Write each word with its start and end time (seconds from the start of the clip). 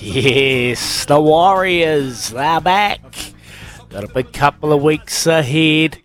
Yes, 0.00 1.04
the 1.04 1.20
Warriors 1.20 2.32
are 2.34 2.60
back. 2.60 3.00
Got 3.90 4.04
a 4.04 4.08
big 4.08 4.32
couple 4.32 4.72
of 4.72 4.82
weeks 4.82 5.26
ahead. 5.26 5.98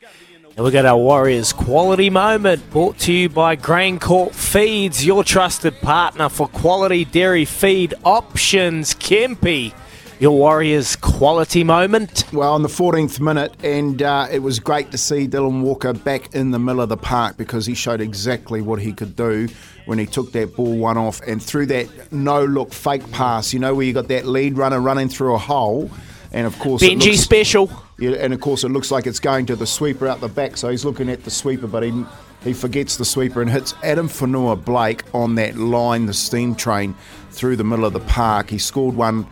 And 0.55 0.63
we've 0.63 0.71
got 0.71 0.85
our 0.85 0.97
Warriors 0.97 1.51
Quality 1.53 2.09
Moment 2.09 2.69
brought 2.69 2.97
to 2.99 3.13
you 3.13 3.29
by 3.29 3.55
GrainCorp 3.55 4.33
Feeds, 4.33 5.05
your 5.05 5.23
trusted 5.23 5.79
partner 5.81 6.29
for 6.29 6.47
quality 6.47 7.03
dairy 7.05 7.45
feed 7.45 7.93
options. 8.03 8.93
Kempy 8.93 9.73
your 10.19 10.37
Warriors 10.37 10.95
quality 10.95 11.63
moment. 11.63 12.25
Well, 12.31 12.53
on 12.53 12.61
the 12.61 12.69
14th 12.69 13.19
minute, 13.19 13.53
and 13.63 14.01
uh, 14.01 14.27
it 14.31 14.39
was 14.39 14.59
great 14.59 14.91
to 14.91 14.97
see 14.97 15.27
Dylan 15.27 15.61
Walker 15.61 15.93
back 15.93 16.33
in 16.33 16.51
the 16.51 16.59
middle 16.59 16.81
of 16.81 16.89
the 16.89 16.97
park 16.97 17.37
because 17.37 17.65
he 17.65 17.73
showed 17.75 18.01
exactly 18.01 18.61
what 18.61 18.79
he 18.79 18.93
could 18.93 19.15
do 19.15 19.47
when 19.85 19.99
he 19.99 20.05
took 20.05 20.31
that 20.31 20.55
ball 20.55 20.77
one 20.77 20.97
off 20.97 21.21
and 21.27 21.41
threw 21.43 21.65
that 21.67 22.11
no 22.11 22.43
look 22.45 22.73
fake 22.73 23.09
pass, 23.11 23.53
you 23.53 23.59
know, 23.59 23.75
where 23.75 23.85
you 23.85 23.93
got 23.93 24.07
that 24.07 24.25
lead 24.25 24.57
runner 24.57 24.79
running 24.79 25.09
through 25.09 25.35
a 25.35 25.39
hole. 25.39 25.91
And 26.31 26.47
of 26.47 26.57
course, 26.59 26.81
Benji 26.81 27.07
looks- 27.07 27.19
special. 27.19 27.69
Yeah, 27.97 28.11
and 28.11 28.33
of 28.33 28.41
course, 28.41 28.63
it 28.63 28.69
looks 28.69 28.91
like 28.91 29.07
it's 29.07 29.19
going 29.21 29.45
to 29.45 29.55
the 29.55 29.67
sweeper 29.67 30.07
out 30.07 30.19
the 30.19 30.27
back. 30.27 30.57
So 30.57 30.69
he's 30.69 30.83
looking 30.83 31.09
at 31.09 31.23
the 31.23 31.31
sweeper, 31.31 31.67
but 31.67 31.83
he 31.83 32.05
he 32.43 32.53
forgets 32.53 32.97
the 32.97 33.05
sweeper 33.05 33.41
and 33.41 33.49
hits 33.49 33.73
Addin 33.83 34.07
Fonua 34.07 34.63
Blake 34.63 35.03
on 35.13 35.35
that 35.35 35.57
line, 35.57 36.05
the 36.05 36.13
steam 36.13 36.53
train, 36.53 36.93
through 37.31 37.55
the 37.55 37.63
middle 37.63 37.85
of 37.85 37.93
the 37.93 38.01
park. 38.01 38.49
He 38.49 38.57
scored 38.59 38.95
one 38.95 39.25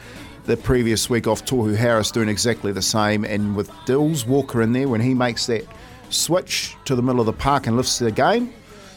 the 0.45 0.57
previous 0.57 1.09
week 1.09 1.27
off 1.27 1.45
Tohu 1.45 1.75
Harris, 1.75 2.11
doing 2.11 2.29
exactly 2.29 2.71
the 2.71 2.81
same. 2.81 3.23
And 3.23 3.55
with 3.55 3.71
Dills 3.85 4.25
Walker 4.25 4.61
in 4.61 4.73
there, 4.73 4.87
when 4.87 5.01
he 5.01 5.13
makes 5.13 5.45
that 5.47 5.65
switch 6.09 6.75
to 6.85 6.95
the 6.95 7.01
middle 7.01 7.19
of 7.19 7.25
the 7.25 7.33
park 7.33 7.67
and 7.67 7.77
lifts 7.77 7.99
the 7.99 8.11
game, 8.11 8.53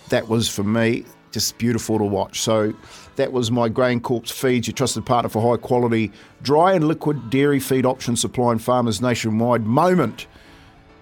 that 0.09 0.29
was 0.29 0.49
for 0.49 0.65
me 0.65 1.05
just 1.33 1.59
beautiful 1.59 1.99
to 1.99 2.05
watch. 2.05 2.41
So 2.41 2.73
that 3.17 3.33
was 3.33 3.51
my 3.51 3.69
GrainCorp's 3.69 4.31
Feeds, 4.31 4.67
your 4.67 4.75
trusted 4.75 5.05
partner 5.05 5.29
for 5.29 5.43
high 5.43 5.61
quality 5.61 6.13
dry 6.43 6.73
and 6.73 6.87
liquid 6.89 7.31
dairy 7.31 7.61
feed 7.61 7.87
options 7.87 8.21
supplying 8.21 8.59
farmers 8.59 9.01
nationwide. 9.01 9.65
Moment 9.65 10.27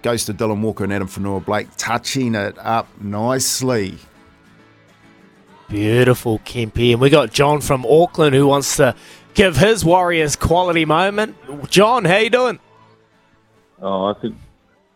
goes 0.01 0.25
to 0.25 0.33
Dylan 0.33 0.61
Walker 0.61 0.83
and 0.83 0.93
Addin 0.93 1.07
Fonua 1.07 1.43
Blake, 1.43 1.67
touching 1.77 2.35
it 2.35 2.57
up 2.59 2.87
nicely. 3.01 3.97
Beautiful, 5.67 6.39
Kempy. 6.39 6.91
And 6.91 7.01
we 7.01 7.09
got 7.09 7.33
John 7.33 7.59
from 7.59 7.85
Auckland 7.85 8.35
who 8.35 8.45
wants 8.45 8.75
to 8.77 8.95
give 9.35 9.57
his 9.57 9.85
Warriors 9.85 10.35
quality 10.35 10.85
moment. 10.85 11.35
John, 11.69 12.05
how 12.05 12.17
you 12.17 12.29
doing? 12.29 12.59
Oh, 13.81 14.05
I 14.05 14.13
think 14.19 14.35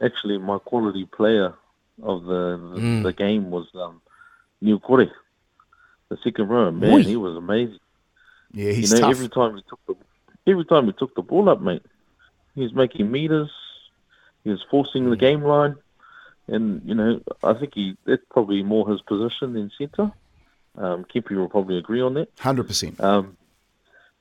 actually 0.01 0.37
my 0.37 0.57
quality 0.59 1.05
player 1.05 1.53
of 2.01 2.23
the 2.23 2.71
the, 2.73 2.79
Mm. 2.81 3.03
the 3.03 3.13
game 3.13 3.51
was 3.51 3.67
um, 3.75 4.01
Niukore, 4.63 5.11
the 6.09 6.17
second 6.23 6.47
row. 6.47 6.71
Man, 6.71 6.93
Oi. 6.93 7.03
he 7.03 7.15
was 7.17 7.35
amazing. 7.35 7.79
Yeah, 8.53 8.71
he's 8.71 8.91
you 8.91 8.95
know, 8.97 9.01
tough. 9.07 9.11
every 9.15 9.29
time 9.29 9.55
he 9.55 9.61
took 9.69 9.79
the 9.87 9.95
every 10.51 10.65
time 10.65 10.85
he 10.85 10.93
took 10.93 11.13
the 11.15 11.21
ball 11.21 11.49
up, 11.49 11.61
mate, 11.61 11.83
he 12.55 12.61
was 12.61 12.73
making 12.73 13.11
meters. 13.11 13.51
He 14.43 14.49
was 14.49 14.63
forcing 14.71 15.03
Mm. 15.05 15.09
the 15.11 15.17
game 15.17 15.43
line, 15.43 15.75
and 16.47 16.81
you 16.85 16.95
know, 16.95 17.21
I 17.43 17.53
think 17.53 17.73
he 17.75 17.97
that's 18.05 18.23
probably 18.31 18.63
more 18.63 18.89
his 18.89 19.01
position 19.01 19.53
than 19.53 19.69
centre. 19.77 20.11
Um, 20.77 21.03
Kempy 21.03 21.31
will 21.35 21.49
probably 21.49 21.77
agree 21.77 21.99
on 22.01 22.13
that. 22.13 22.33
100%. 22.37 23.01
Um, 23.03 23.35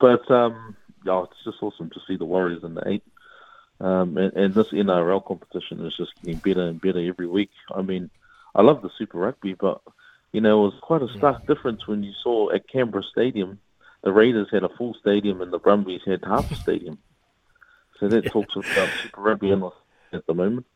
but 0.00 0.30
um, 0.30 0.76
yeah, 1.04 1.24
it's 1.24 1.44
just 1.44 1.62
awesome 1.62 1.90
to 1.90 2.00
see 2.06 2.16
the 2.16 2.24
Warriors 2.24 2.64
in 2.64 2.74
the 2.74 2.88
eight. 2.88 3.02
Um, 3.80 4.16
and, 4.16 4.32
and 4.34 4.54
this 4.54 4.68
NRL 4.68 5.24
competition 5.24 5.84
is 5.86 5.96
just 5.96 6.12
getting 6.22 6.38
better 6.38 6.66
and 6.66 6.80
better 6.80 6.98
every 6.98 7.26
week. 7.26 7.50
I 7.72 7.82
mean, 7.82 8.10
I 8.54 8.62
love 8.62 8.82
the 8.82 8.90
Super 8.98 9.18
Rugby, 9.18 9.54
but 9.54 9.80
you 10.32 10.40
know, 10.40 10.64
it 10.64 10.72
was 10.72 10.80
quite 10.80 11.02
a 11.02 11.16
stark 11.16 11.46
difference 11.46 11.86
when 11.86 12.02
you 12.02 12.12
saw 12.22 12.50
at 12.50 12.68
Canberra 12.68 13.04
Stadium, 13.04 13.60
the 14.02 14.12
Raiders 14.12 14.48
had 14.50 14.64
a 14.64 14.68
full 14.68 14.94
stadium 14.94 15.40
and 15.40 15.52
the 15.52 15.58
Brumbies 15.58 16.02
had 16.04 16.24
half 16.24 16.50
a 16.50 16.54
stadium. 16.54 16.98
So 17.98 18.08
that 18.08 18.26
talks 18.32 18.54
about 18.54 18.90
Super 19.02 19.20
Rugby 19.20 19.52
at 20.12 20.26
the 20.26 20.34
moment. 20.34 20.66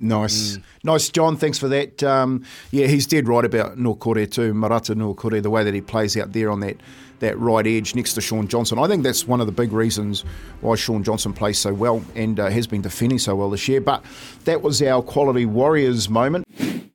Nice. 0.00 0.58
Nice, 0.82 1.08
John. 1.08 1.36
Thanks 1.36 1.58
for 1.58 1.68
that. 1.68 2.02
Um, 2.02 2.44
yeah, 2.70 2.86
he's 2.86 3.06
dead 3.06 3.28
right 3.28 3.44
about 3.44 3.78
Niukore 3.78 4.30
too, 4.30 4.52
Marata 4.52 4.94
Niukore, 4.94 5.42
the 5.42 5.50
way 5.50 5.64
that 5.64 5.74
he 5.74 5.80
plays 5.80 6.16
out 6.16 6.32
there 6.32 6.50
on 6.50 6.60
that, 6.60 6.76
that 7.20 7.38
right 7.38 7.66
edge 7.66 7.94
next 7.94 8.14
to 8.14 8.20
Shaun 8.20 8.48
Johnson. 8.48 8.78
I 8.78 8.86
think 8.86 9.02
that's 9.02 9.26
one 9.26 9.40
of 9.40 9.46
the 9.46 9.52
big 9.52 9.72
reasons 9.72 10.24
why 10.60 10.74
Shaun 10.74 11.02
Johnson 11.02 11.32
plays 11.32 11.58
so 11.58 11.72
well 11.72 12.04
and 12.14 12.38
uh, 12.38 12.50
has 12.50 12.66
been 12.66 12.82
defending 12.82 13.18
so 13.18 13.34
well 13.36 13.50
this 13.50 13.66
year. 13.68 13.80
But 13.80 14.04
that 14.44 14.62
was 14.62 14.82
our 14.82 15.02
Quality 15.02 15.46
Warriors 15.46 16.08
moment. 16.08 16.43